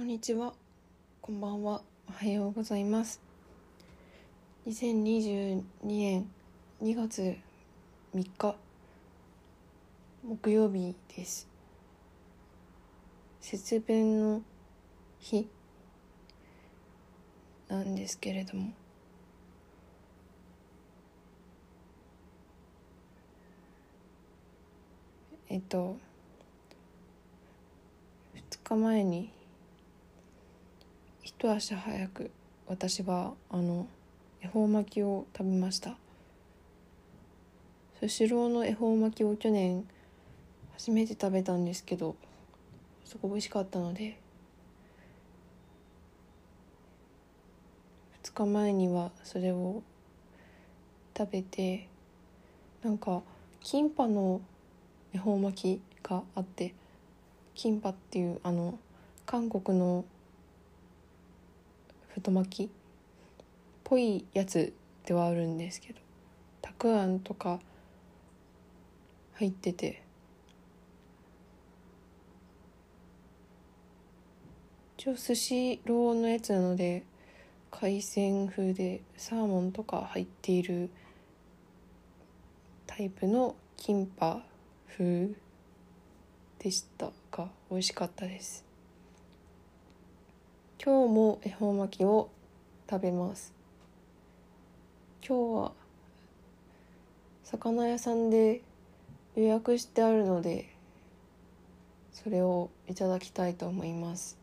[0.00, 0.54] こんにちは。
[1.20, 1.82] こんばんは。
[2.08, 3.20] おはようございます。
[4.66, 6.26] 2022年
[6.82, 7.36] 2月
[8.14, 8.56] 3日
[10.24, 11.46] 木曜日です。
[13.42, 14.42] 節分の
[15.18, 15.46] 日
[17.68, 18.72] なんですけれども
[25.50, 25.98] えっと
[28.34, 29.39] 2日前に
[31.40, 32.30] 一足早く
[32.66, 33.86] 私はあの
[34.42, 35.96] 恵方巻きを食べました。
[37.98, 39.88] スシローの恵方巻きを去年
[40.74, 42.14] 初めて食べたんですけど
[43.06, 44.18] すごい美味しかったので
[48.22, 49.82] 2日前にはそれを
[51.16, 51.88] 食べて
[52.82, 53.22] なんか
[53.60, 54.42] キンパの
[55.14, 56.74] 恵方巻きがあって
[57.54, 58.78] キンパっていうあの
[59.24, 60.04] 韓国の
[62.14, 62.74] 太巻きっ
[63.84, 64.72] ぽいやつ
[65.06, 66.00] ではあるんですけど
[66.62, 67.60] たくあんとか
[69.34, 70.02] 入ってて
[74.98, 77.04] 一応寿司ローのやつなので
[77.70, 80.90] 海鮮風でサーモンとか入っている
[82.86, 84.42] タイプのキンパ
[84.88, 85.30] 風
[86.58, 88.69] でしたが美味しかったです。
[90.82, 92.30] 今日も恵方巻きを
[92.88, 93.52] 食べます。
[95.20, 95.72] 今日は
[97.44, 98.62] 魚屋さんで
[99.36, 100.74] 予約してあるので
[102.14, 104.38] それをいただきたいと思います。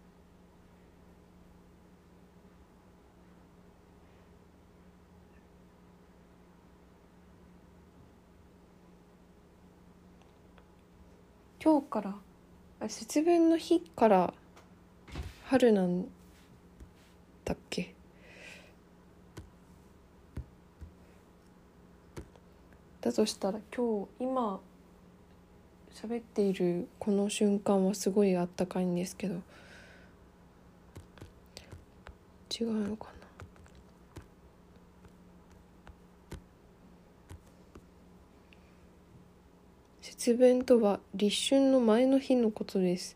[11.59, 12.15] 今日から
[12.87, 14.33] 節分の日から
[15.45, 16.05] 春なん
[17.47, 17.93] だっけ？
[22.99, 24.59] だとしたら今日今
[25.95, 29.35] 喋っているこの瞬間はすごいあったかいんですけど
[32.59, 33.11] 違うのかな？
[40.01, 43.15] 節分とは立春の前の日のことです。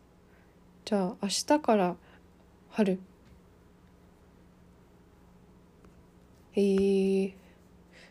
[0.86, 1.98] じゃあ明日から
[2.70, 2.98] 春。
[6.54, 7.34] へえ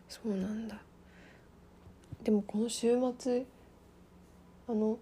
[0.09, 0.81] そうなんだ。
[2.25, 3.45] でもこの週末
[4.69, 4.99] あの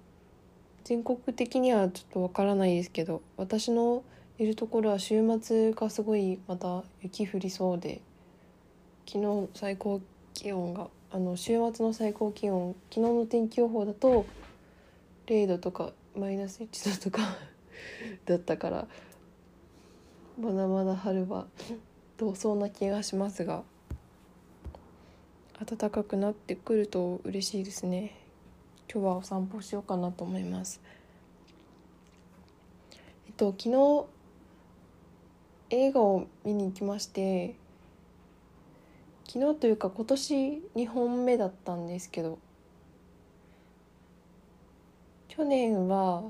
[0.85, 4.05] 全国的にはちょっとわからないですけど私の
[4.39, 8.01] いるところは週末がすごいまた雪降りそうで
[9.07, 10.01] 昨日最高
[10.33, 14.27] 気温があの週末の最高気温昨日の天気予報だと
[15.27, 17.37] 0度とかマイナス1度とか
[18.27, 18.89] だったから
[20.41, 21.47] まだまだ春は
[22.19, 23.63] 遠そうな気がしますが。
[25.65, 28.15] 暖かくなってくると嬉しいですね。
[28.93, 30.81] 今日はお散歩しようかなと思います。
[33.27, 34.07] えっと昨日
[35.71, 37.55] 映画を見に行きまして
[39.29, 42.39] 昨日というか今年2本目だったんですけど
[45.29, 46.25] 去年は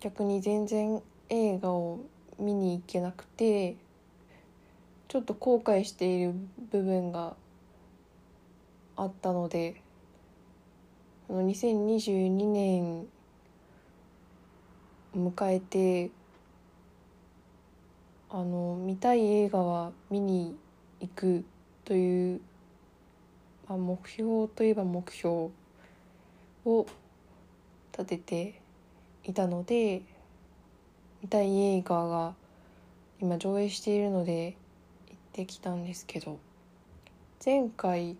[0.00, 2.00] 逆に全然映画を
[2.38, 3.76] 見に行けなくて
[5.14, 6.34] ちょっと後悔している
[6.72, 7.36] 部分が
[8.96, 9.80] あったので
[11.30, 13.06] あの2022年
[15.16, 16.10] 迎えて
[18.28, 20.56] あの見たい映画は見に
[20.98, 21.44] 行く
[21.84, 22.40] という、
[23.68, 25.50] まあ、目標といえば目標
[26.64, 26.86] を
[27.96, 28.60] 立てて
[29.22, 30.02] いたので
[31.22, 32.34] 見たい映画が
[33.20, 34.56] 今上映しているので
[35.34, 36.38] ってきたんですけど
[37.44, 38.16] 前回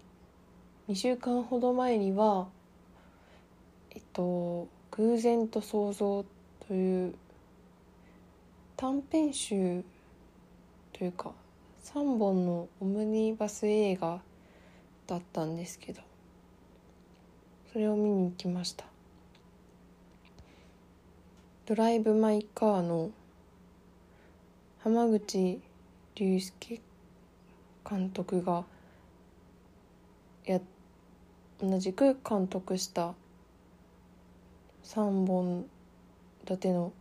[0.89, 2.49] 2週間ほど前には
[3.93, 6.25] えっと「偶然と想像」
[6.67, 7.15] という
[8.77, 9.85] 短編集
[10.93, 11.31] というか
[11.85, 14.21] 3本のオムニバス映画
[15.07, 16.03] だったんですけど
[17.73, 18.87] それを見に行きました。
[21.67, 23.11] ドライブ・マイ・カーの
[24.81, 25.61] 浜口
[26.17, 26.81] 竜介
[27.89, 28.65] 監督が
[30.45, 30.61] や
[31.61, 33.15] 同じく監督した
[34.85, 35.67] 3本
[36.45, 36.93] 立ての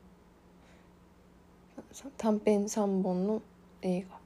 [2.18, 3.41] 短編3本の
[3.81, 4.18] 映画。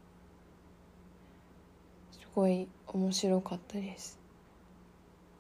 [2.12, 4.20] すごい面白かったです。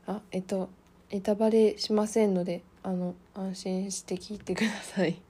[0.07, 0.69] あえっと
[1.11, 5.21] ネタバレしませんのであの安心して聞いてください。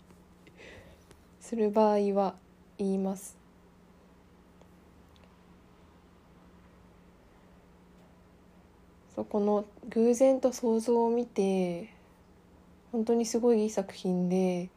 [1.41, 2.35] する場合は
[2.77, 3.36] 言います。
[9.17, 11.91] そこの偶然と想像を見て
[12.91, 14.69] 本当にすごいいい作品で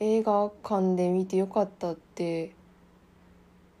[0.00, 2.56] 映画館で見てよかったって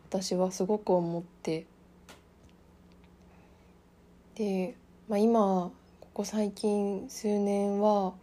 [0.08, 1.66] 私はすごく思って。
[4.36, 4.76] で、
[5.08, 8.14] まあ、今ここ最近数年は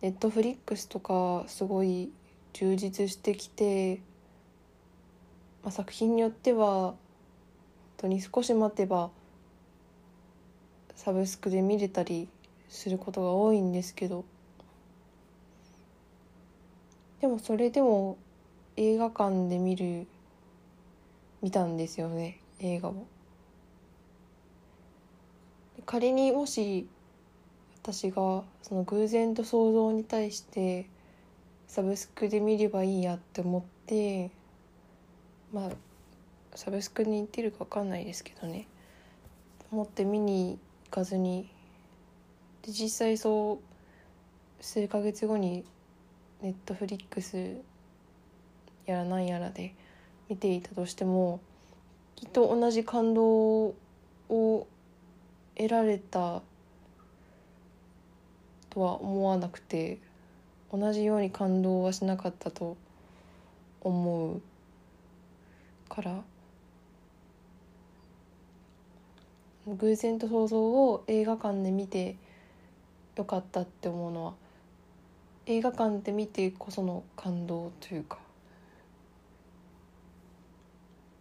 [0.00, 2.10] ネットフリックスとかすごい
[2.54, 3.96] 充実してきて、
[5.62, 6.96] まあ、作品によっては本
[7.98, 9.10] 当に少し待てば
[11.04, 12.28] サブスクで見れたり
[12.68, 14.24] することが多いんですけど
[17.20, 18.18] でもそれでも
[18.76, 20.06] 映画館で見る
[21.42, 23.06] 見たんですよね映画を。
[25.86, 26.86] 仮にもし
[27.82, 30.86] 私がその偶然と想像に対して
[31.66, 34.30] サブスクで見ればいいやって思って
[35.52, 35.70] まあ
[36.54, 38.68] サブスクに行ってるか分かんないですけどね
[39.72, 40.60] 思って見に
[40.92, 41.48] かずに。
[42.62, 43.60] で実際そ
[44.60, 45.64] う数ヶ月後に
[46.42, 47.56] ネットフリックス
[48.86, 49.74] やらなんやらで
[50.28, 51.40] 見ていたとしても
[52.14, 53.74] きっと同じ感動
[54.28, 54.66] を
[55.56, 56.42] 得られた
[58.70, 59.98] とは思わなくて
[60.72, 62.76] 同じように感動はしなかったと
[63.80, 64.40] 思う
[65.88, 66.22] から
[69.66, 72.16] 偶然と想像を映画館で見て
[73.16, 74.34] よかったって思うのは
[75.46, 78.18] 映画館で見てこその感動というか。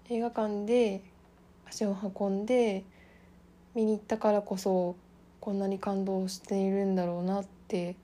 [0.09, 1.01] 映画館で
[1.69, 2.83] 足を運んで
[3.73, 4.97] 見に行ったからこそ
[5.39, 7.95] こんなに感動しているんだろうなって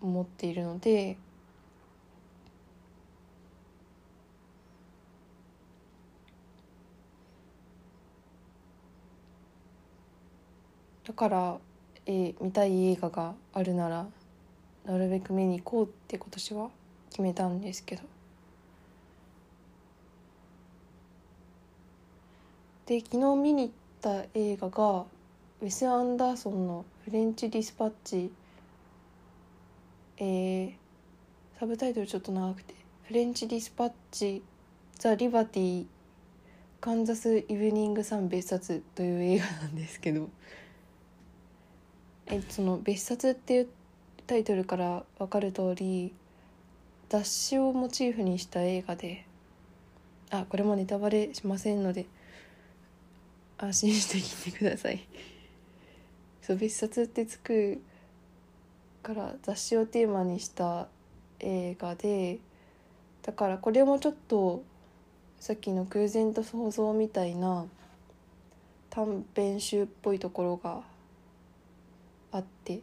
[0.00, 1.18] 思っているので
[11.08, 11.58] だから、
[12.04, 14.06] えー、見たい映画があるなら
[14.84, 16.68] なるべく見に行こうって今年は
[17.08, 18.02] 決めたんですけど。
[22.84, 25.04] で昨日見に行った映画が
[25.60, 28.30] ウェス・アンダーソンの「フレンチ・ディスパッチ」
[30.18, 30.72] えー、
[31.58, 32.74] サブタイトルちょっと長くて
[33.04, 34.42] 「フレンチ・ディスパッチ・
[34.98, 35.86] ザ・リバティ・
[36.80, 40.28] カンザス・イブニング・サン別冊」という映画なんですけど。
[42.30, 43.68] えその別冊っていう
[44.26, 46.12] タイトルから分かる通り
[47.08, 49.24] 雑誌をモチーフにした映画で
[50.30, 52.04] あこれもネタバレしませんので
[53.56, 55.00] 安心して聞いてください。
[56.42, 57.80] そう別冊ってつく
[59.02, 60.88] から雑誌をテーマにした
[61.40, 62.38] 映画で
[63.22, 64.62] だからこれもちょっと
[65.40, 67.66] さっきの偶然と想像みたいな
[68.90, 70.82] 短編集っぽいところが
[72.32, 72.76] あって。
[72.76, 72.82] こ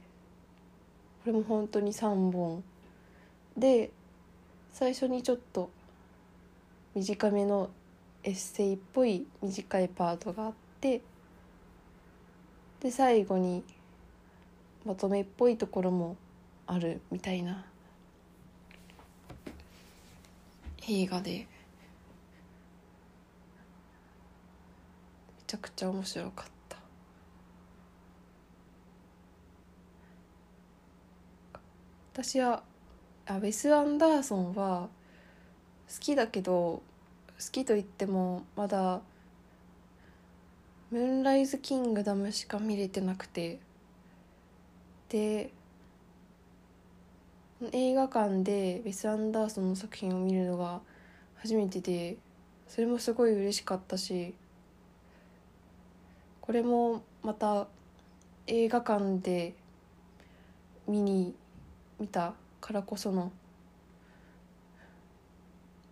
[1.28, 2.64] れも本当に3本。
[3.58, 3.92] で
[4.72, 5.70] 最初にちょっと
[6.94, 7.70] 短めの
[8.24, 11.02] エッセイっぽい短いパートがあって。
[12.82, 13.64] で最後に
[14.86, 16.18] まとめっぽいところも
[16.68, 17.66] あるみたいな。
[20.88, 21.32] 映画で。
[21.32, 21.48] め
[25.48, 26.55] ちゃくちゃ面白かった。
[32.16, 32.64] 私は
[33.26, 34.88] あウェス・アンダーソンは
[35.90, 36.82] 好きだけど好
[37.52, 39.02] きと言ってもまだ
[40.92, 43.60] 「ムーンライズ・キングダム」しか見れてなくて。
[45.10, 45.52] で
[47.74, 50.80] 映画館でウェス・アンダーソンの作品を見るのが
[51.36, 52.16] 初めてで
[52.66, 54.34] それもすごい嬉しかったし
[56.40, 57.68] これもまた
[58.48, 59.54] 映画館で
[60.88, 61.36] 見に
[62.00, 63.32] 見たからこその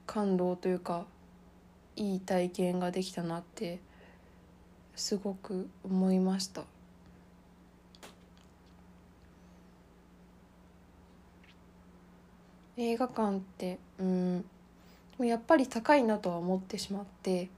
[0.05, 1.05] 感動というか
[1.95, 3.79] いい体験ができたなって
[4.95, 6.63] すごく思いました。
[12.75, 14.45] 映画館ってうん
[15.19, 17.49] やっぱり高いなとは思ってしまって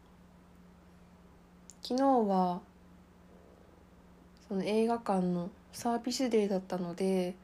[1.81, 2.59] 昨日は
[4.47, 7.35] その映画館のサービスデーだったので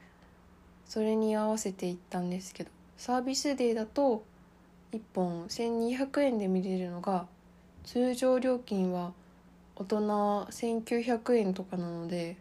[0.91, 4.25] それに合わせて行ったんですけどサービスデーだと
[4.91, 7.27] 1本1200円で見れるのが
[7.85, 9.13] 通常料金は
[9.77, 9.99] 大人
[10.51, 12.35] 1900円とかなので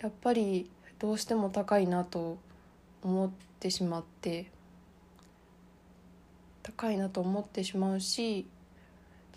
[0.00, 2.38] やっぱりどうしても高いなと
[3.02, 4.50] 思ってしまって
[6.62, 8.46] 高いなと思ってしまうし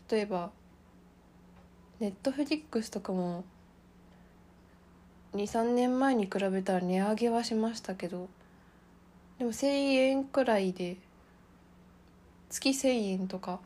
[0.10, 0.52] 例えば
[2.00, 3.44] ネットフリックスとかも
[5.34, 8.28] 23年前に比べたら値上げはしましたけど
[9.40, 10.98] でも1,000円くらいで
[12.50, 13.60] 月1,000円とか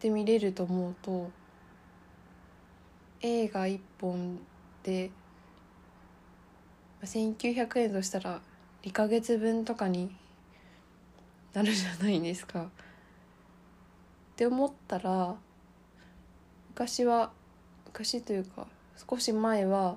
[0.00, 1.30] で見れると思うと
[3.20, 4.38] 映画1本
[4.82, 5.10] で
[7.02, 8.40] 1900円としたら
[8.82, 10.14] 2ヶ月分とかに
[11.52, 12.62] なるじゃないですか。
[12.62, 12.66] っ
[14.36, 15.34] て思ったら
[16.70, 17.30] 昔は
[17.86, 18.66] 昔というか
[19.10, 19.96] 少し前は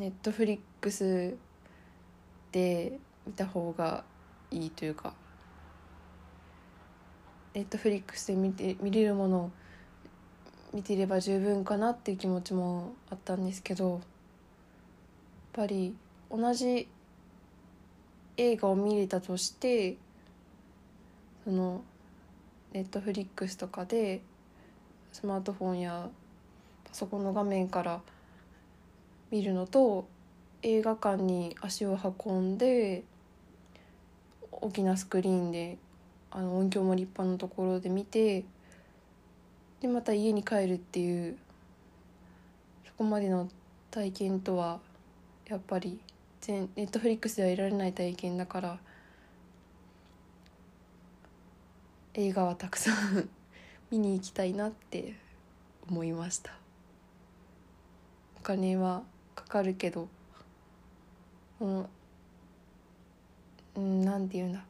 [0.00, 1.36] ネットフリックス
[2.52, 4.02] で見た方が
[4.50, 5.12] いいというか。
[7.52, 9.50] ネットフリックスで見て見れるものを
[10.72, 14.00] 見ていれば十分かなっていう気持ちもあったんですけどやっ
[15.52, 15.94] ぱり
[16.30, 16.88] 同じ
[18.38, 19.98] 映画を見れたとして
[21.44, 21.82] その
[22.72, 24.22] ネットフリックスとかで
[25.12, 26.08] スマートフォンや
[26.84, 28.00] パソコンの画面から
[29.30, 30.08] 見るのと
[30.62, 33.04] 映画館に足を運んで
[34.50, 35.78] 大きなスクリーンで
[36.30, 38.44] あの音響も立派なところで見て
[39.80, 41.36] でまた家に帰るっていう
[42.86, 43.48] そこまでの
[43.90, 44.80] 体験とは
[45.48, 46.00] やっぱり
[46.40, 48.78] 全ネットフリックスでは得られない体験だから
[52.14, 53.28] 映画はたくさん
[53.90, 55.14] 見に行きたいなって
[55.88, 56.52] 思いました。
[58.36, 59.02] お金は
[59.40, 60.08] かかるけど。
[61.60, 61.86] うん
[64.04, 64.64] なんて言うんだ。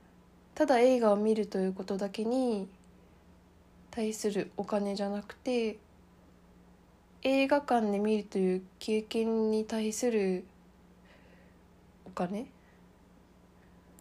[0.54, 2.68] ただ映画を見るということだけに
[3.90, 5.78] 対するお金じゃなくて
[7.22, 10.44] 映画館で見るという経験に対する
[12.04, 12.46] お金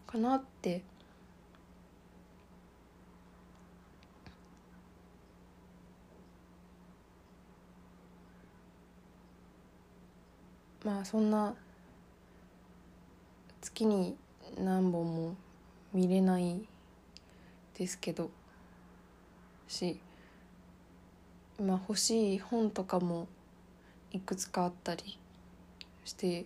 [0.05, 0.83] かなって
[10.83, 11.55] まあそんな
[13.61, 14.15] 月に
[14.57, 15.35] 何本も
[15.93, 16.61] 見れない
[17.77, 18.29] ですけど
[19.67, 19.99] し
[21.61, 23.27] まあ欲しい本とかも
[24.11, 25.19] いくつかあったり
[26.05, 26.45] して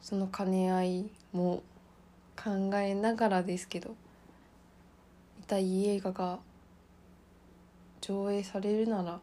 [0.00, 1.62] その兼ね合いも
[2.36, 3.96] 考えながらですけど
[5.38, 6.38] 見たい映画が
[8.00, 9.20] 上映されるなら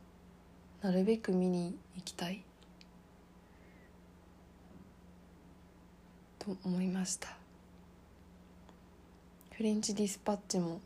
[0.81, 2.43] なるべく見に行きたい。
[6.43, 7.27] と思いました。
[9.51, 10.81] フレンチディスパッチも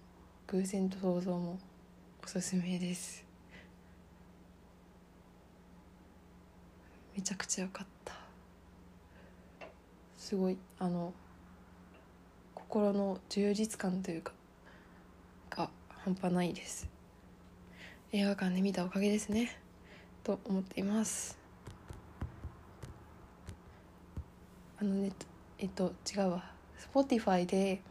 [0.47, 1.57] 偶然と想像も
[2.21, 3.23] おすすめです。
[7.15, 8.15] めちゃくちゃ良かった。
[10.17, 11.13] すごいあの
[12.53, 14.33] 心の充実感というか
[15.51, 16.89] が半端ないです。
[18.11, 19.57] 映画館で見たおかげですね。
[20.21, 21.37] と思っています。
[24.77, 25.11] あのね
[25.59, 26.43] えっと違うわ。
[26.93, 27.81] Spotify で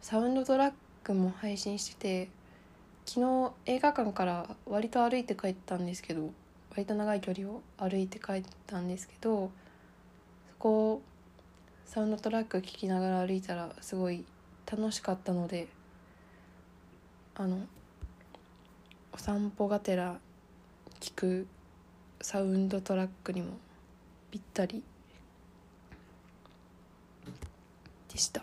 [0.00, 2.28] サウンドトラックも配信してて
[3.06, 6.30] 昨日映画館から割と歩いて帰ったんですけど
[6.70, 9.50] 割と長い距離を歩いて帰ったんですけど
[10.48, 11.02] そこを
[11.84, 14.24] サウンドトラック聴きながら歩いたらすごい
[14.70, 15.68] 楽しかったので
[17.34, 17.58] あの
[19.12, 20.18] お散歩がてら
[21.00, 21.46] 聴く
[22.20, 23.52] サウンドトラックにも
[24.30, 24.82] ぴったり
[28.14, 28.42] でした。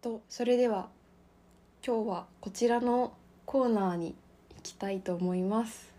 [0.00, 0.88] とそれでは
[1.84, 3.12] 今日はこちらの
[3.44, 4.14] コーナーに
[4.56, 5.92] 行きたいと思います。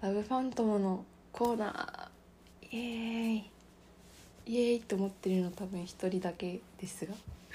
[0.00, 2.76] ラブファントムのコーナー。
[2.76, 3.59] イエーイ。
[4.50, 7.14] イエーイと思ってるの多分一人だけですが。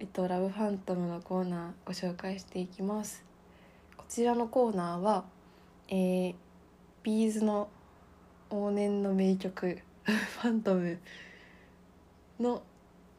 [0.00, 3.24] えっとラブファントムのコーナーご紹介していきます。
[3.96, 5.24] こちらのコーナーは
[5.86, 6.34] えー、
[7.04, 7.68] ビーズの
[8.50, 10.98] 往年の名曲「ファントム」
[12.40, 12.64] の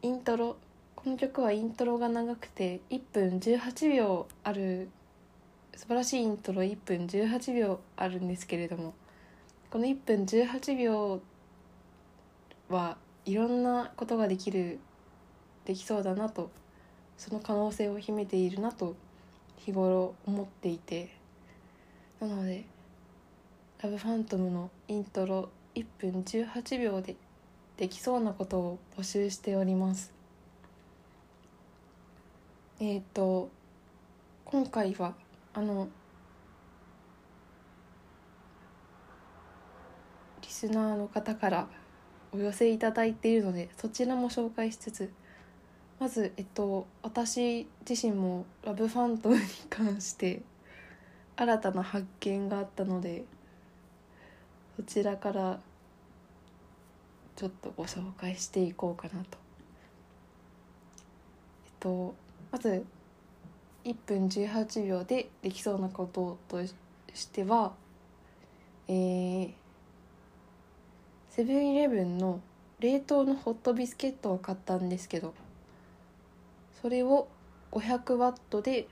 [0.02, 0.58] イントロ。
[0.98, 4.90] この曲はイントロが長くて1分18秒ある
[5.78, 8.94] 素晴らしいイントロ1分18秒あるんですけれども
[9.72, 11.22] この1分18秒
[12.70, 14.80] はいろんなことができる
[15.64, 16.52] できそうだなと
[17.18, 18.98] その可能性を秘めているなと
[19.56, 21.16] 日頃思っていて
[22.20, 22.66] なので
[23.82, 27.16] 「ラブファントム」のイントロ1分18秒で
[27.78, 30.14] できそうなことを募集しております。
[32.80, 33.50] えっ、と
[34.44, 35.16] 今回は
[35.54, 35.88] あの
[40.42, 41.68] リスナーの方から
[42.32, 45.12] お寄せいただいているのでそちらも紹介しつつ
[46.00, 49.42] まず、えっと、私自身もラブファントムに
[49.72, 50.44] 関して
[51.36, 53.24] 新たな発見があったので
[54.78, 55.60] そちらから
[57.36, 59.40] ちょっとご紹介していこうかなと。
[61.66, 62.14] えっと
[62.52, 62.86] まず
[63.84, 66.64] 1分18秒でできそうなことと
[67.16, 67.74] しては
[68.88, 69.54] えー、
[71.32, 72.42] セブンイレブンの
[72.82, 75.34] 冷凍のホットビスケットを買ったんですけど
[76.82, 77.30] それを
[77.72, 78.86] 500ワットで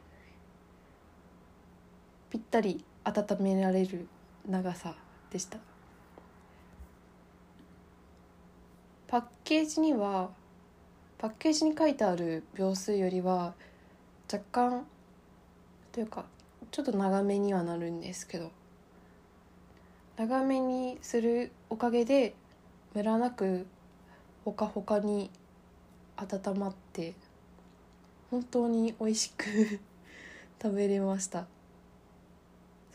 [2.29, 4.08] ぴったり温められる
[4.48, 4.96] 長さ
[5.31, 5.58] でした。
[9.08, 10.29] パッケージには
[11.17, 13.53] パッケージに書いてある秒数よりは
[14.31, 14.86] 若干
[15.91, 16.24] というか
[16.72, 18.51] ちょっと長めにはなるんですけど
[20.20, 22.34] 長めにするおかげで
[22.94, 23.66] ムラなく
[24.44, 25.32] ほかほかに
[26.18, 27.14] 温まって
[28.30, 29.46] 本当に美味しく
[30.62, 31.48] 食べれました。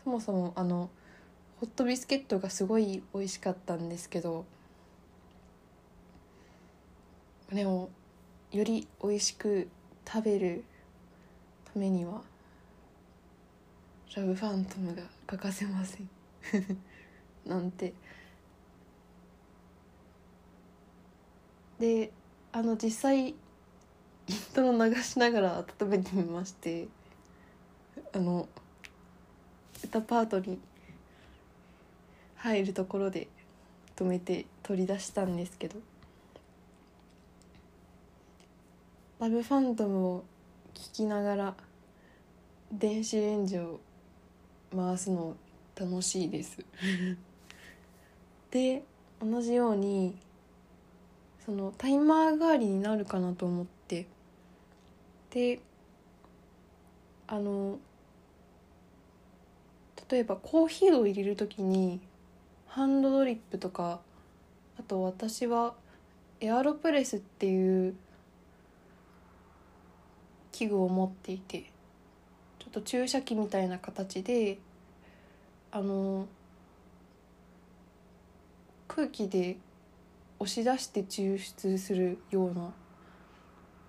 [0.03, 0.91] そもそもあの
[1.59, 4.45] ホットビスケットがすごい美味しかったんですけど
[7.49, 7.89] でも
[8.51, 9.67] より美味しく
[10.07, 10.63] 食べる
[11.73, 12.21] ためには
[14.15, 16.09] ラブファントムが欠かせません。
[17.45, 17.93] なんて。
[21.79, 22.11] で
[22.53, 23.35] あの実際イン
[24.53, 26.87] トロ流しながら温めてみまして
[28.13, 28.47] あの
[29.83, 30.57] 歌パートに
[32.37, 33.27] 入るところで
[33.95, 35.75] 止めて取り出したんですけど
[39.19, 40.23] ラブファントムを
[40.73, 41.53] 聴きながら
[42.71, 43.79] 電子レンジを
[44.75, 45.35] 回すの
[45.75, 46.59] 楽しいです。
[48.55, 48.83] で
[49.21, 50.15] 同じように
[51.45, 54.07] そのタイマー代わりになるかなと思って。
[55.31, 55.59] で
[57.27, 57.79] あの
[60.09, 61.99] 例えばコーヒーを入れる時に
[62.67, 63.99] ハンドドリップとか
[64.79, 65.73] あと私は
[66.39, 67.95] エアロプレスっていう
[70.53, 71.71] 器具を持っていて
[72.59, 74.59] ちょっと注射器みたいな形で
[75.71, 76.27] あの
[78.95, 79.57] 空気で
[80.39, 82.71] 押し出して抽出するような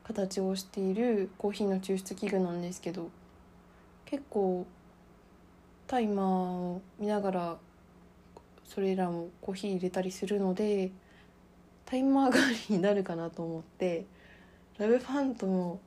[0.02, 3.08] 形をしているコーヒーの抽出器具なんですけど
[4.04, 4.66] 結構
[5.86, 7.56] タイマーを見ながら
[8.64, 10.90] それらもコーヒー入れたりするので
[11.84, 14.06] タイマー代わりになるかなと思って
[14.76, 15.80] ラブファントムを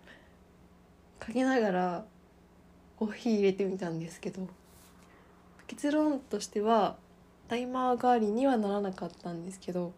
[1.19, 2.05] かけながら
[2.95, 4.47] コーヒー入れてみたんですけど
[5.67, 6.95] 結論としては
[7.49, 9.91] タイマー代わりにはならなかったんですけど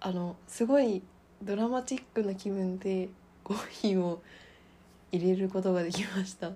[0.00, 1.02] あのすごい
[1.42, 3.08] ドラマチックな気分で
[3.42, 4.22] コーヒーを
[5.10, 6.52] 入れることができました。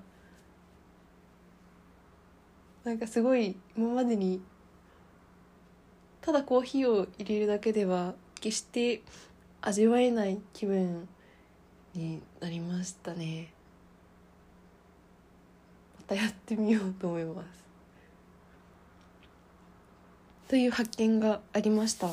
[2.84, 4.42] なんかすごい今までに
[6.20, 9.02] ただコーヒーを入れるだけでは決して
[9.62, 11.08] 味わえない気分
[11.94, 13.52] になりましたね。
[15.98, 17.69] またやってみようと思います。
[20.50, 22.10] という発見がありました。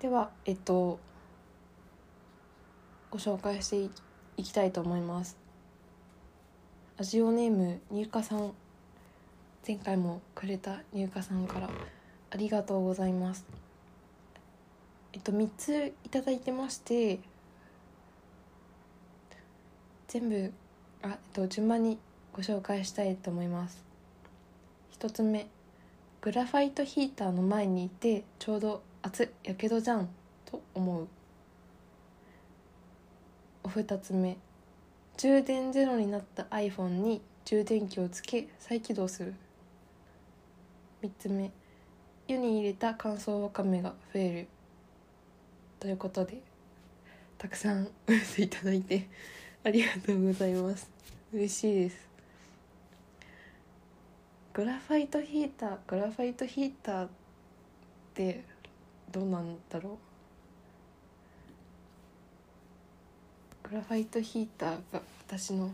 [0.00, 0.98] ではえっと
[3.10, 3.90] ご紹介して
[4.38, 5.36] いきたいと思います。
[6.96, 8.54] ラジオネーム入荷さん。
[9.68, 11.68] 前回もくれた入荷さんから
[12.30, 13.44] ありがとうございます。
[15.12, 17.18] えっと3ついただいてまして
[20.08, 20.50] 全部
[21.02, 21.98] あ、えっと、順番に
[22.32, 23.82] ご紹介したいと思います。
[24.98, 25.48] 1つ目
[26.20, 30.08] グラファイトヒーターの前にいてちょうど熱やけどじゃん
[30.44, 31.08] と思う。
[33.64, 34.36] お二つ目
[35.16, 39.34] 充電ゼロになった iPhone に充電器をつけ再起動する。
[41.02, 41.50] 3つ目
[42.28, 44.48] 湯に入れた乾燥わかめが増える。
[45.78, 46.42] ということで
[47.38, 49.08] たくさんお寄せいただいて
[49.64, 50.90] ありがとうございます。
[51.32, 52.09] 嬉しいです。
[54.60, 57.08] グラファイトヒーターグラファイトヒーターっ
[58.12, 58.44] て
[59.10, 59.96] どうなんだろ
[63.64, 63.68] う？
[63.70, 65.70] グラファイトヒーターが私の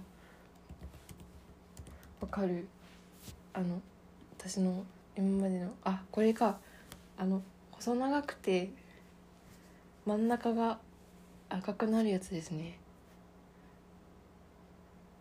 [2.20, 2.68] わかる？
[3.55, 3.83] あの
[4.38, 4.85] 私の
[5.16, 6.59] 今までのあこれか。
[7.18, 8.70] あの細長くて
[10.05, 10.79] 真ん中が
[11.49, 12.79] 赤くなるやつですね。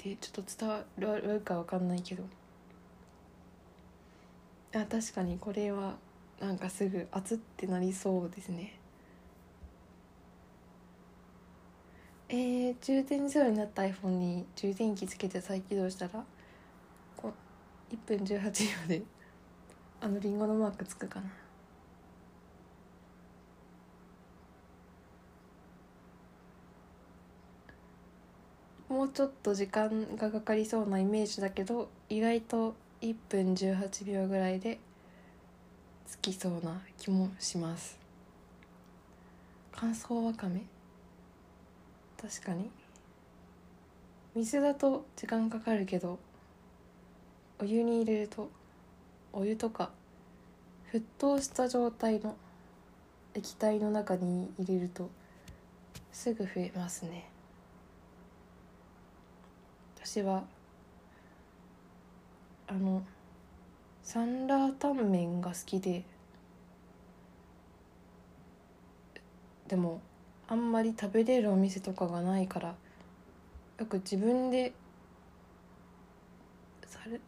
[0.04, 2.22] でちょっと伝わるか分かんないけど。
[4.76, 5.96] あ確かにこれは
[6.40, 8.78] なんかすぐ熱ってなりそうですね。
[12.28, 16.26] えー、充電ゼロになった iPhone に充電器つけて再起動したら
[17.16, 17.32] こ
[17.90, 19.04] 1分18秒で
[20.02, 21.28] あのリンゴのマークつくかな。
[28.90, 34.80] もうちょっと時間がかかりそうなイメージだけど意外と1分18秒ぐらいで
[36.08, 37.98] つきそうな気もします。
[39.72, 40.62] 乾燥わかめ？
[42.22, 42.70] 確かに。
[44.36, 46.20] 水だと時間かかるけど
[47.60, 48.50] お湯に入れると
[49.32, 49.92] お湯とか
[50.92, 52.36] 沸騰した状態の
[53.34, 55.10] 液体の中に入れると
[56.12, 57.30] すぐ増えますね。
[59.98, 60.44] 私は
[62.68, 63.04] あの
[64.04, 66.04] サンラータンメンが好きで
[69.68, 70.02] でも
[70.48, 72.76] あんまり食べれるお店とかがないから
[73.80, 74.74] よく自分で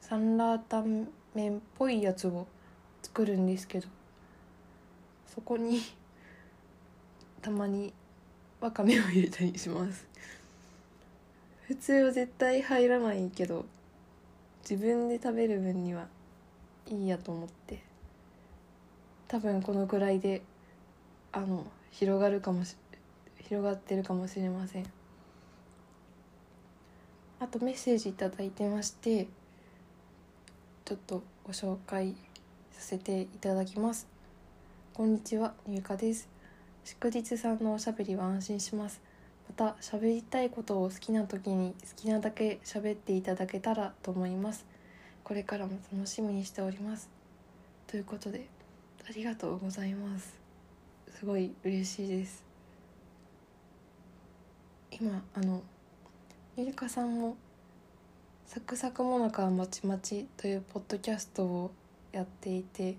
[0.02, 2.48] サンラータンメンっぽいやつを
[3.04, 3.88] 作るんですけど
[5.28, 5.82] そこに
[7.42, 7.94] たまに
[8.60, 10.08] わかめを入れたりします。
[11.68, 13.66] 普通は絶対入らないけど
[14.70, 16.08] 自分で食べる分には
[16.88, 17.82] いいやと思って
[19.30, 20.42] 多分このくらいで
[21.32, 22.76] あの広がるかもし
[23.48, 24.86] 広がってるかもしれません。
[27.40, 29.28] あとメッセージ頂いてまして
[30.84, 32.14] ちょっとご紹介
[32.74, 34.06] させていただきます。
[34.94, 36.28] こんにちは入荷です。
[36.84, 39.07] 祝日さんのおしゃべりは安心します。
[39.58, 44.66] た喋りたいことを好きな時に好きなだけ喋っていただけたらと思います。
[45.24, 47.10] これからも楽しみにしております。
[47.88, 48.48] ということで
[49.10, 50.40] ありがとうございます。
[51.10, 52.46] すごい嬉しいです。
[54.92, 55.64] 今あの
[56.56, 57.36] ゆりかさんも
[58.46, 61.72] 「サクサクもなかはまちまち」というポッドキャストを
[62.12, 62.96] やっていて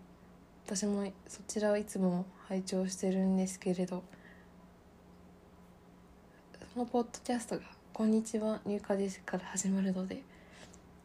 [0.67, 4.03] 私もそちらをいつも拝聴してるんですけれど
[6.79, 7.63] のポッドキャストが
[7.93, 10.23] 「こんにちは入荷です」から始まるので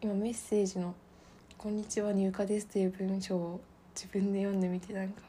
[0.04, 0.94] 今メッセージの
[1.58, 3.60] 「こんにちは入荷です」という文章を
[3.96, 5.24] 自分で読んでみてなんか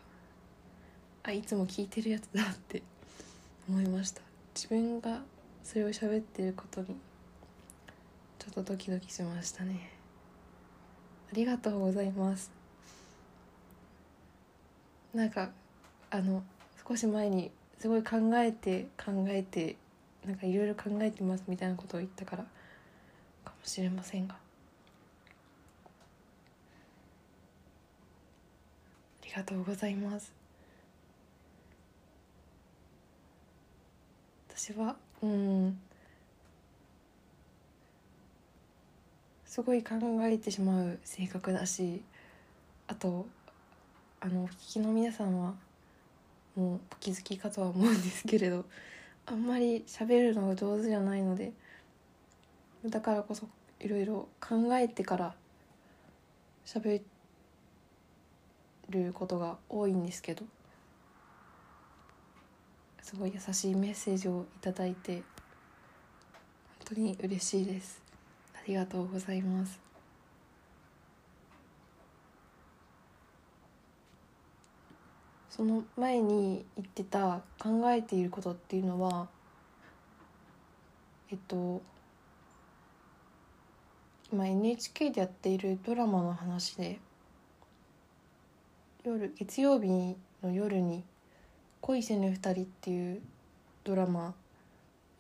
[1.22, 2.82] あいつも聞いてるやつだって
[3.70, 4.20] 思いました。
[4.54, 5.22] 自分が
[5.62, 6.88] それを喋ってることに
[8.38, 9.92] ちょっとドキドキしましたね。
[11.32, 12.50] ありがとうございます。
[15.14, 15.52] なんか
[16.10, 16.42] あの
[16.86, 19.76] 少し前にすごい考えて考えて
[20.26, 22.44] なんかいろいろ考えてますみたいなことを言ったから
[23.44, 24.34] かもしれませんが。
[29.22, 30.32] ありがとうございます。
[34.48, 35.78] 私はうん。
[39.44, 42.02] すごい考えてしまう性格だし
[42.88, 43.26] あと
[44.20, 45.54] あのお聞きの皆さんは
[46.56, 48.64] もうお気づきかとは思うんですけれど。
[49.26, 51.52] あんまり喋るのが上手じゃないので
[52.86, 53.48] だからこそ
[53.80, 55.34] いろいろ考えてから
[56.66, 57.02] 喋
[58.90, 60.44] ることが多いんですけど
[63.02, 65.22] すごい優しいメッセージを頂いて本
[66.84, 68.02] 当に嬉しいです。
[68.54, 69.83] ありがとうございます。
[75.56, 79.28] その前に言ってた考えていることっていうのは
[81.30, 81.80] えっと
[84.32, 86.98] 今 NHK でやっているドラマの話で
[89.04, 91.04] 夜月曜日の夜に
[91.82, 93.22] 「恋せぬ二人」っていう
[93.84, 94.34] ドラマ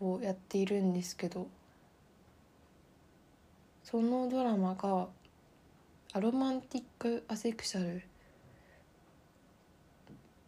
[0.00, 1.46] をやっているんですけど
[3.84, 5.06] そのドラマが
[6.12, 8.02] アロマンティック・アセクシャル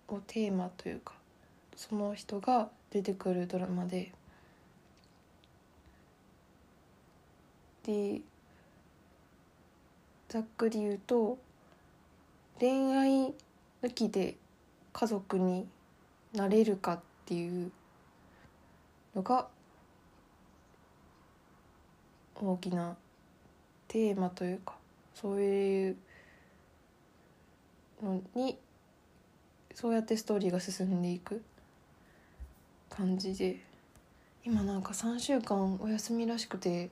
[0.08, 1.14] をテーマというか
[1.74, 4.12] その人が出てくるドラマで。
[7.84, 8.20] で
[10.28, 11.38] ざっくり言うと
[12.58, 13.34] 恋愛
[13.82, 14.34] 抜きで
[14.92, 15.68] 家族に
[16.32, 17.70] なれるかっていう
[19.14, 19.46] のが
[22.34, 22.96] 大きな
[23.88, 24.74] テーマというか
[25.14, 25.96] そういう
[28.02, 28.58] のに
[29.76, 31.42] そうやってストーリーが進んでいく
[32.88, 33.60] 感じで
[34.42, 36.88] 今なんか3週間お休みらしくて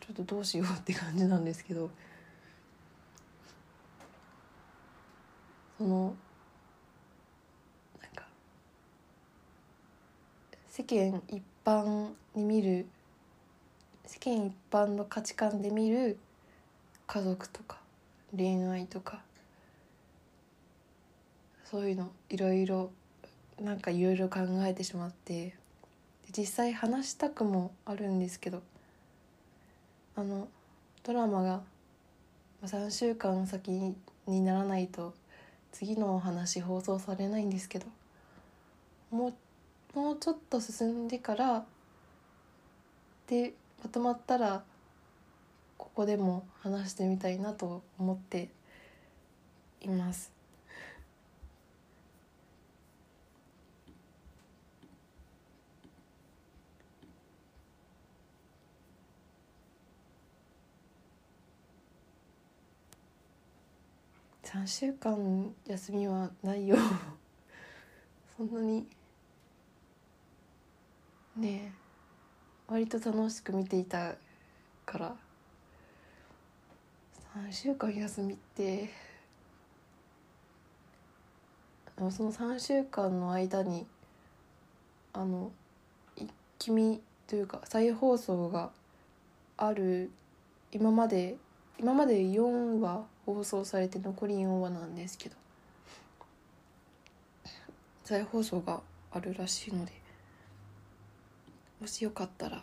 [0.00, 1.90] ちょっとどうしようって感じなんですけど
[5.76, 6.14] その
[8.00, 8.24] なんか
[10.70, 12.86] 世間一般に見る
[14.06, 16.16] 世間一般の価値観で見る
[17.06, 17.76] 家族とか
[18.34, 19.25] 恋愛とか
[21.70, 22.90] そういうのいろいろ
[23.60, 25.54] なんかいろいろ考えてしまって
[26.36, 28.62] 実際話したくもあるんですけど
[30.14, 30.46] あの
[31.02, 31.62] ドラマが
[32.64, 33.70] 3週間先
[34.26, 35.14] にならないと
[35.72, 37.86] 次のお話放送されないんですけど
[39.10, 39.34] も
[39.94, 41.64] うもうちょっと進んでから
[43.26, 44.62] でまとまったら
[45.78, 48.50] ここでも話してみたいなと思って
[49.80, 50.35] います。
[64.46, 66.76] 3週間休みはないよ。
[68.36, 68.86] そんなに。
[71.34, 71.72] ねえ。
[72.68, 74.14] 割と楽しく見ていた
[74.84, 75.16] から。
[77.34, 78.88] 3週間休みって。
[81.96, 83.84] その3週間の間に
[85.12, 85.50] あの
[86.14, 88.70] 一気見というか再放送が
[89.56, 90.12] ある
[90.70, 91.36] 今まで
[91.78, 95.36] 今まで4話放送されて残り4話なんですけど
[98.04, 99.92] 再放送があるらしいので
[101.80, 102.62] もしよかったら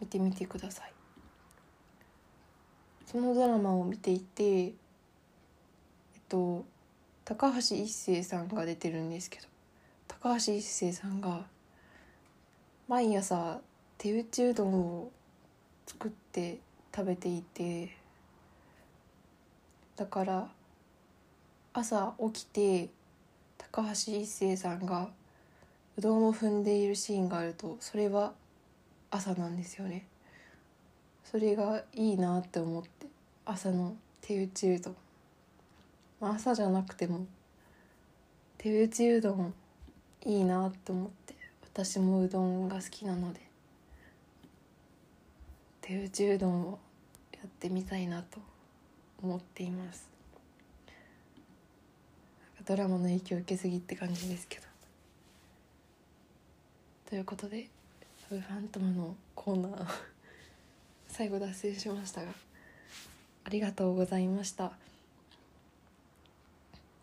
[0.00, 0.92] 見てみてください。
[3.06, 4.72] そのドラマを見ていてえっ
[6.28, 6.64] と
[7.24, 9.46] 高橋一生さんが出てるんですけど
[10.08, 11.42] 高橋一生さんが
[12.88, 13.60] 毎朝
[13.98, 15.10] 手打ちうどんを
[15.86, 16.58] 作って
[16.94, 17.96] 食べていて
[19.96, 20.48] だから
[21.74, 22.90] 朝起きて
[23.58, 25.08] 高橋一生さんが
[25.96, 28.32] うどんを踏んでいるシーンがあるとそれは
[29.10, 30.06] 朝なんですよね。
[31.24, 33.06] それがいいなって思って
[33.44, 34.96] 朝の手打ちうどん、
[36.20, 37.26] まあ、朝じゃなくても
[38.58, 39.54] 手打ちうどん
[40.24, 41.34] いいなって思って
[41.72, 43.40] 私もうどんが好きなので
[45.80, 46.78] 手打ちうどんを
[47.32, 48.38] やってみたいなと
[49.22, 50.10] 思っています。
[52.64, 54.66] ドラマの影響を受けすぎって感じですけど。
[57.08, 57.68] ということで
[58.28, 59.86] 「ファントム」のコーナー
[61.08, 62.32] 最後脱線しましたが
[63.44, 64.72] ありがとうございました。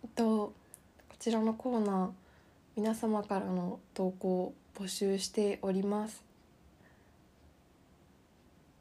[0.03, 0.53] えっと
[1.09, 2.11] こちらのコーナー
[2.75, 6.28] 皆様からの投稿を募集しております。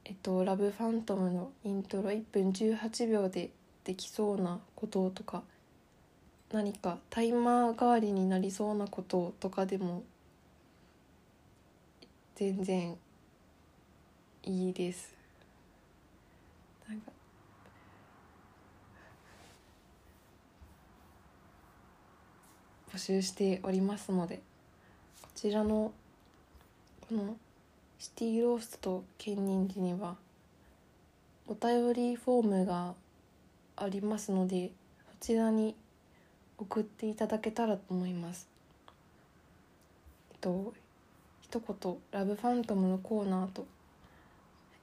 [0.09, 3.51] えっと、ラブファントムのイントロ1分18秒で
[3.85, 5.43] できそうなこととか
[6.51, 10.03] 何かタイマー代わりになりそうなこととかでも
[12.37, 12.97] 全然
[14.45, 15.15] いいです。
[16.89, 17.13] なんか
[22.95, 24.41] 募集しておりますので
[25.21, 25.93] こちらの
[27.07, 27.37] この
[27.99, 30.15] シティローストと兼任時には
[31.49, 32.95] お便りフォームが
[33.77, 34.71] ありますので
[35.21, 35.75] そちらに
[36.59, 38.49] 送っていただけたらと思います。
[40.31, 40.73] えっと
[41.41, 43.67] 一言「ラブファントム」のコーナーと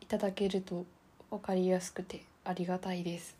[0.02, 0.86] いただけると
[1.30, 3.38] 分かりやすくてありがたいです。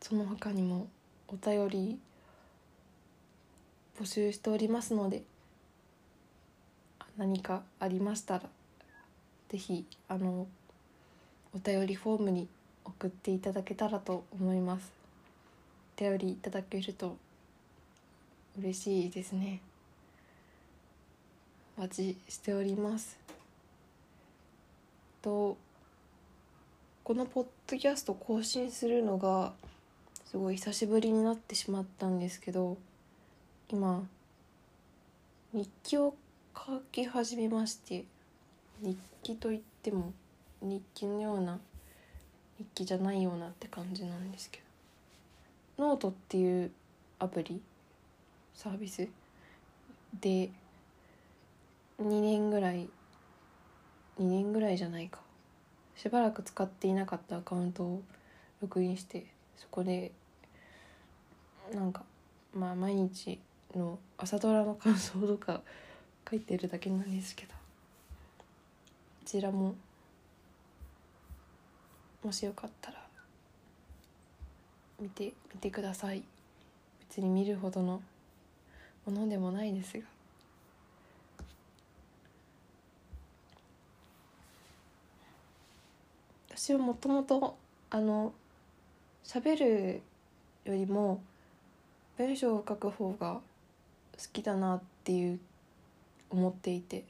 [0.00, 0.88] その他にも
[1.28, 1.98] お便り
[3.98, 5.22] 募集しておりますので
[7.20, 8.42] 何かありましたら
[9.50, 10.46] 是非あの
[11.54, 12.48] お便りフォームに
[12.82, 14.90] 送っていただけたらと思います。
[15.98, 17.18] お便りいただけると
[18.58, 19.60] 嬉しいですね。
[21.76, 23.18] お待ちしております。
[25.20, 25.58] と
[27.04, 29.52] このポッドキャスト更新するのが
[30.24, 32.78] すごい久しぶりになってしまったんですけど
[33.68, 34.08] 今
[35.52, 36.14] 日記を
[36.56, 38.04] 書き始めまして
[38.80, 40.12] 日記といっても
[40.60, 41.58] 日記のような
[42.58, 44.60] 日記じゃないようなって感じなんですけ
[45.78, 46.70] どノートっていう
[47.18, 47.60] アプリ
[48.54, 49.08] サービス？
[50.20, 50.50] で
[52.02, 52.88] 2年ぐらい
[54.18, 55.20] 2年ぐらいじゃないか。
[55.96, 58.02] しばらく使っていなかったアカウントを
[58.60, 60.12] ログインしてそこで
[61.74, 62.02] なんか
[62.54, 63.38] まあ毎日
[63.74, 65.60] の朝ドラの感想とか
[66.28, 67.52] 書いてるだけなんですけど。
[67.52, 67.58] こ
[69.24, 69.76] ちらも
[72.24, 73.00] もしよかったら
[74.98, 76.24] 見て見てください。
[77.08, 78.02] 別に見るほどの
[79.06, 80.04] ものでもないですが。
[86.50, 87.56] 私はもともと
[87.88, 88.32] あの
[89.24, 90.02] 喋る
[90.64, 91.22] よりも
[92.18, 93.40] 文章を書く方が好
[94.32, 95.40] きだなっていう
[96.30, 97.04] 思っていて。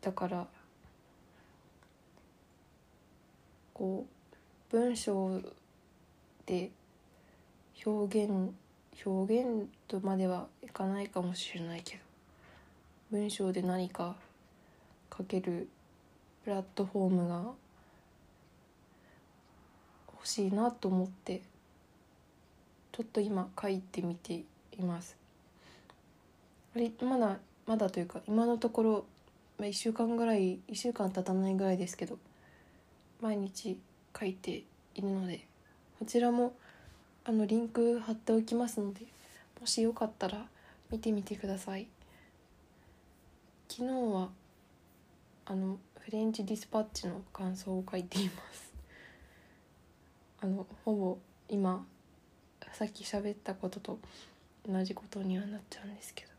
[0.00, 0.46] だから
[3.74, 5.40] こう文章
[6.46, 6.70] で
[7.84, 8.52] 表現
[9.04, 12.02] 表現とまではいかないかもしれないけど
[13.10, 14.14] 文章で何か
[15.16, 15.68] 書ける
[16.44, 17.42] プラットフォームが
[20.14, 21.42] 欲しいなと思って
[22.92, 25.25] ちょっと今書いてみています。
[26.76, 29.04] あれまだまだというか今のところ、
[29.58, 32.18] ま、1週間ぐらい1週間経たないぐらいですけど
[33.22, 33.78] 毎日
[34.18, 34.62] 書いて
[34.94, 35.46] いるので
[35.98, 36.52] こちらも
[37.24, 39.00] あのリンク貼っておきますので
[39.58, 40.44] もしよかったら
[40.90, 41.86] 見てみてください。
[43.70, 44.28] 昨日は
[45.46, 48.72] あのフレンチディスパッチの感想を書いています。
[50.42, 51.86] あのほぼ今
[52.74, 53.98] さっき喋ったことと
[54.68, 56.35] 同じことにはなっちゃうんですけど。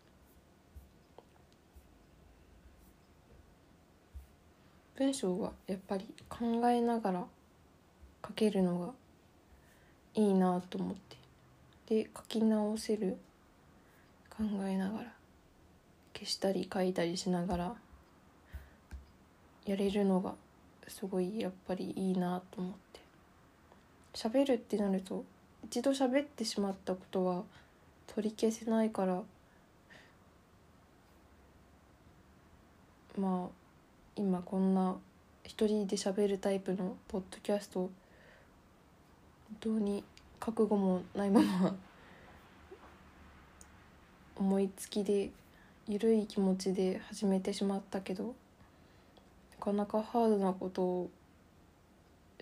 [4.98, 7.26] 文章はやっぱり考えながら
[8.26, 8.94] 書けるのが
[10.16, 10.96] いいなと思っ
[11.88, 13.18] てで書き直せる
[14.30, 15.14] 考えながら
[16.16, 17.76] 消したり書いたりしながら
[19.68, 20.34] やれるのが
[20.88, 23.00] すごいやっぱりいいなと思って。
[24.18, 25.24] 喋るってなると
[25.64, 27.44] 一度喋ってしまったことは
[28.08, 29.22] 取り消せないから
[33.16, 33.67] まあ
[34.18, 34.96] 今こんな
[35.44, 37.92] 一人で喋るタイプのポッドキャスト本
[39.60, 40.04] 当に
[40.40, 41.76] 覚悟もないまま
[44.36, 45.30] 思いつきで
[45.88, 48.36] 緩い気持ちで始めてしまったけど
[49.60, 51.10] なかなかハードなことを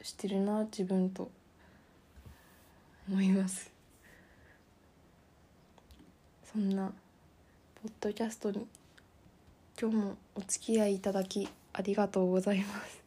[0.01, 1.29] してるな自分と。
[3.07, 3.71] 思います。
[6.51, 6.91] そんな
[7.83, 8.65] ポッドキャストに
[9.79, 13.03] 今日もお付き合いいただきありがとうございます。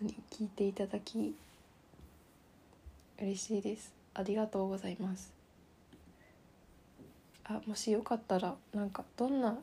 [0.00, 1.36] 本当に聞いていただき
[3.20, 3.92] 嬉しいです。
[4.12, 5.32] ありがとうございます。
[7.44, 9.56] あもしよかったらなんかどんな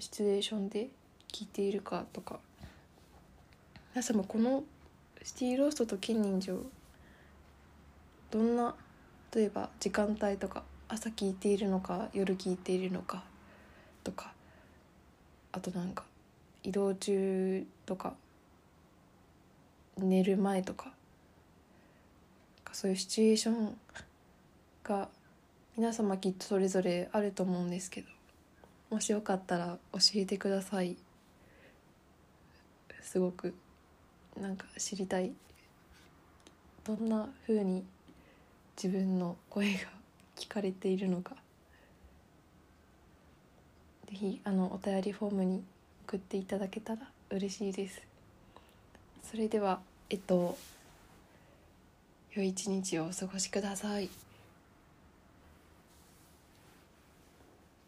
[0.00, 0.88] シチュエーションで
[1.32, 2.40] 聞いているかとか。
[3.94, 4.64] 皆様この
[5.22, 6.58] シティローストと金人情
[8.32, 8.74] どんな
[9.32, 13.22] 例えば時間帯とか朝聞いているのか夜聞いているのか
[14.02, 14.32] とか。
[15.52, 16.02] あとなんか
[16.62, 18.14] 移動中とか
[19.96, 20.92] 寝る前とか
[22.72, 23.76] そういうシチュエーション
[24.84, 25.08] が
[25.76, 28.08] 皆様きっとそれぞれあると思うんですけど
[28.90, 30.96] もしよかったら教えてください。
[33.02, 33.54] すごく
[34.40, 35.32] なんか知りたい。
[36.84, 37.84] どんな風に
[38.76, 39.88] 自分の声が
[40.36, 41.36] 聞かれているのか。
[44.08, 45.62] 是非あのお便りフォームに
[46.10, 48.02] 送っていただけたら嬉しいです。
[49.22, 50.58] それではえっと
[52.34, 54.08] 良い一日をお過ごしください。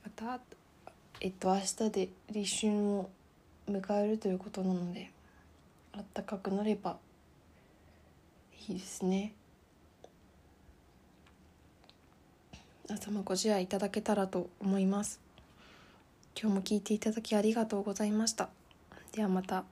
[0.05, 0.39] また
[1.21, 3.11] えっと明日で立春を
[3.69, 5.11] 迎えるということなので
[5.93, 6.99] あったかくなれば
[8.69, 9.33] いいですね。
[12.89, 15.22] 朝もご自愛いただけたらと思います。
[16.41, 18.49] 今日も聞いていただきありがとうございました。
[19.13, 19.72] ではまた。